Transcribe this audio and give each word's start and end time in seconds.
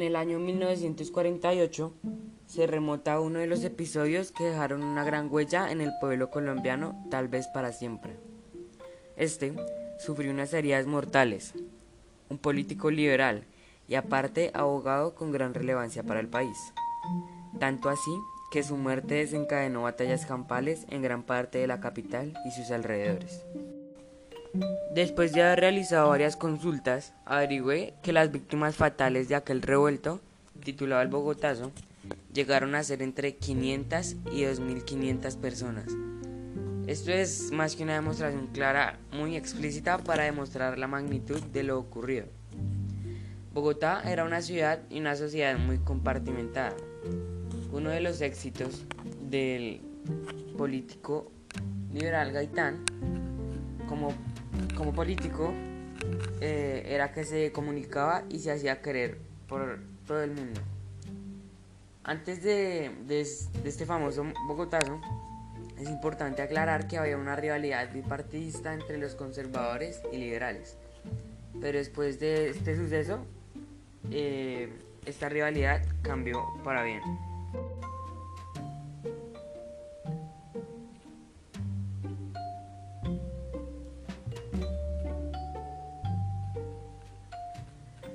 En 0.00 0.06
el 0.06 0.16
año 0.16 0.38
1948 0.38 1.92
se 2.46 2.66
remota 2.66 3.20
uno 3.20 3.38
de 3.38 3.46
los 3.46 3.62
episodios 3.64 4.32
que 4.32 4.44
dejaron 4.44 4.82
una 4.82 5.04
gran 5.04 5.30
huella 5.30 5.70
en 5.70 5.82
el 5.82 5.92
pueblo 6.00 6.30
colombiano, 6.30 7.04
tal 7.10 7.28
vez 7.28 7.48
para 7.48 7.70
siempre. 7.70 8.16
Este 9.18 9.52
sufrió 9.98 10.30
unas 10.30 10.54
heridas 10.54 10.86
mortales, 10.86 11.52
un 12.30 12.38
político 12.38 12.90
liberal 12.90 13.44
y 13.88 13.96
aparte 13.96 14.50
abogado 14.54 15.14
con 15.14 15.32
gran 15.32 15.52
relevancia 15.52 16.02
para 16.02 16.20
el 16.20 16.28
país. 16.28 16.56
Tanto 17.58 17.90
así 17.90 18.12
que 18.50 18.62
su 18.62 18.78
muerte 18.78 19.16
desencadenó 19.16 19.82
batallas 19.82 20.24
campales 20.24 20.86
en 20.88 21.02
gran 21.02 21.24
parte 21.24 21.58
de 21.58 21.66
la 21.66 21.80
capital 21.80 22.32
y 22.46 22.52
sus 22.52 22.70
alrededores. 22.70 23.44
Después 24.94 25.32
de 25.32 25.42
haber 25.42 25.60
realizado 25.60 26.08
varias 26.08 26.36
consultas, 26.36 27.12
averigüé 27.24 27.94
que 28.02 28.12
las 28.12 28.32
víctimas 28.32 28.74
fatales 28.74 29.28
de 29.28 29.36
aquel 29.36 29.62
revuelto, 29.62 30.20
titulado 30.64 31.02
el 31.02 31.08
Bogotazo, 31.08 31.70
llegaron 32.32 32.74
a 32.74 32.82
ser 32.82 33.02
entre 33.02 33.36
500 33.36 34.16
y 34.32 34.42
2.500 34.42 35.36
personas. 35.36 35.86
Esto 36.86 37.12
es 37.12 37.52
más 37.52 37.76
que 37.76 37.84
una 37.84 37.94
demostración 37.94 38.48
clara, 38.48 38.98
muy 39.12 39.36
explícita 39.36 39.98
para 39.98 40.24
demostrar 40.24 40.78
la 40.78 40.88
magnitud 40.88 41.40
de 41.40 41.62
lo 41.62 41.78
ocurrido. 41.78 42.26
Bogotá 43.52 44.02
era 44.04 44.24
una 44.24 44.42
ciudad 44.42 44.80
y 44.90 44.98
una 44.98 45.14
sociedad 45.14 45.56
muy 45.58 45.78
compartimentada. 45.78 46.74
Uno 47.72 47.90
de 47.90 48.00
los 48.00 48.20
éxitos 48.20 48.84
del 49.28 49.80
político 50.56 51.30
liberal 51.92 52.32
Gaitán 52.32 52.84
como, 53.88 54.14
como 54.76 54.92
político 54.92 55.52
eh, 56.40 56.82
era 56.86 57.12
que 57.12 57.24
se 57.24 57.52
comunicaba 57.52 58.24
y 58.28 58.38
se 58.40 58.52
hacía 58.52 58.80
querer 58.80 59.18
por 59.48 59.80
todo 60.06 60.22
el 60.22 60.32
mundo. 60.32 60.60
Antes 62.02 62.42
de, 62.42 62.90
este 63.64 63.86
famoso 63.86 64.24
Bogotazo, 64.46 65.00
es 65.78 65.88
importante 65.88 66.42
aclarar 66.42 66.88
que 66.88 66.98
había 66.98 67.16
una 67.16 67.36
rivalidad 67.36 67.92
bipartidista 67.92 68.74
entre 68.74 68.98
los 68.98 69.14
conservadores 69.14 70.00
y 70.12 70.16
liberales. 70.16 70.76
Pero 71.60 71.78
después 71.78 72.18
de 72.18 72.50
este 72.50 72.76
suceso, 72.76 73.20
eh, 74.10 74.72
esta 75.04 75.28
rivalidad 75.28 75.82
cambió 76.02 76.42
para 76.64 76.82
bien. 76.82 77.29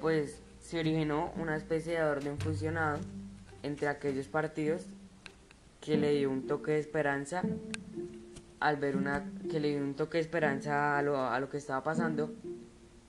Pues 0.00 0.40
se 0.60 0.78
originó 0.78 1.32
una 1.36 1.56
especie 1.56 1.94
de 1.94 2.02
orden 2.02 2.38
fusionado 2.38 2.98
entre 3.62 3.88
aquellos 3.88 4.28
partidos 4.28 4.86
que 5.80 5.96
le 5.96 6.12
dio 6.12 6.30
un 6.30 6.46
toque 6.46 6.72
de 6.72 6.78
esperanza 6.78 7.42
al 8.60 8.76
ver 8.76 8.96
una 8.96 9.24
que 9.50 9.60
le 9.60 9.70
dio 9.70 9.78
un 9.78 9.94
toque 9.94 10.18
de 10.18 10.22
esperanza 10.22 10.98
a 10.98 11.02
lo, 11.02 11.18
a 11.18 11.38
lo 11.40 11.48
que 11.48 11.56
estaba 11.56 11.82
pasando 11.82 12.32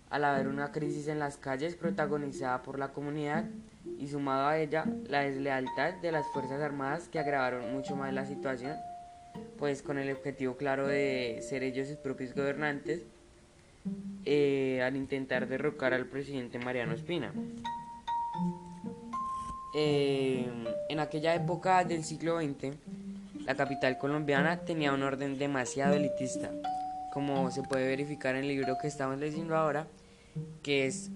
al 0.09 0.23
haber 0.23 0.47
una 0.47 0.71
crisis 0.71 1.07
en 1.07 1.19
las 1.19 1.37
calles 1.37 1.75
protagonizada 1.75 2.61
por 2.61 2.79
la 2.79 2.93
comunidad 2.93 3.45
y 3.97 4.07
sumado 4.07 4.47
a 4.47 4.57
ella 4.57 4.85
la 5.07 5.21
deslealtad 5.21 5.95
de 5.95 6.11
las 6.11 6.25
Fuerzas 6.27 6.61
Armadas 6.61 7.07
que 7.09 7.19
agravaron 7.19 7.71
mucho 7.71 7.95
más 7.95 8.13
la 8.13 8.25
situación, 8.25 8.75
pues 9.57 9.81
con 9.81 9.97
el 9.99 10.11
objetivo 10.11 10.57
claro 10.57 10.87
de 10.87 11.39
ser 11.47 11.63
ellos 11.63 11.87
sus 11.87 11.97
propios 11.97 12.33
gobernantes 12.33 13.03
eh, 14.31 14.83
al 14.83 14.95
intentar 14.95 15.47
derrocar 15.47 15.91
al 15.95 16.05
presidente 16.05 16.59
Mariano 16.59 16.93
Espina. 16.93 17.33
Eh, 19.73 20.47
en 20.87 20.99
aquella 20.99 21.33
época 21.33 21.83
del 21.83 22.03
siglo 22.03 22.39
XX, 22.39 22.75
la 23.47 23.55
capital 23.55 23.97
colombiana 23.97 24.59
tenía 24.59 24.93
un 24.93 25.01
orden 25.01 25.39
demasiado 25.39 25.95
elitista, 25.95 26.51
como 27.11 27.49
se 27.49 27.63
puede 27.63 27.87
verificar 27.87 28.35
en 28.35 28.41
el 28.41 28.49
libro 28.49 28.77
que 28.79 28.87
estamos 28.87 29.17
leyendo 29.17 29.55
ahora, 29.55 29.87
que 30.61 30.85
es 30.85 31.09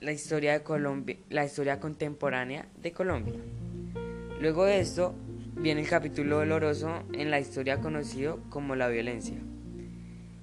la 0.00 0.12
historia 0.12 0.52
de 0.52 0.62
Colombia, 0.62 1.16
la 1.30 1.46
historia 1.46 1.80
contemporánea 1.80 2.66
de 2.82 2.92
Colombia. 2.92 3.40
Luego 4.42 4.66
de 4.66 4.80
esto 4.80 5.14
viene 5.56 5.80
el 5.80 5.88
capítulo 5.88 6.40
doloroso 6.40 7.02
en 7.14 7.30
la 7.30 7.40
historia 7.40 7.80
conocido 7.80 8.40
como 8.50 8.76
la 8.76 8.88
violencia. 8.88 9.38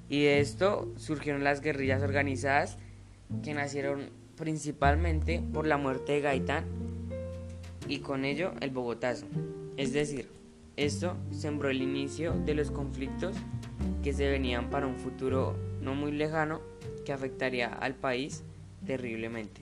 Y 0.09 0.23
de 0.23 0.39
esto 0.39 0.91
surgieron 0.97 1.43
las 1.43 1.61
guerrillas 1.61 2.01
organizadas 2.01 2.77
que 3.43 3.53
nacieron 3.53 4.09
principalmente 4.37 5.41
por 5.53 5.65
la 5.65 5.77
muerte 5.77 6.13
de 6.13 6.21
Gaitán 6.21 6.65
y 7.87 7.99
con 7.99 8.25
ello 8.25 8.53
el 8.61 8.71
Bogotazo. 8.71 9.25
Es 9.77 9.93
decir, 9.93 10.29
esto 10.77 11.15
sembró 11.31 11.69
el 11.69 11.81
inicio 11.81 12.33
de 12.45 12.53
los 12.53 12.71
conflictos 12.71 13.35
que 14.03 14.13
se 14.13 14.29
venían 14.29 14.69
para 14.69 14.87
un 14.87 14.97
futuro 14.97 15.55
no 15.81 15.95
muy 15.95 16.11
lejano 16.11 16.61
que 17.05 17.13
afectaría 17.13 17.67
al 17.67 17.95
país 17.95 18.43
terriblemente. 18.85 19.61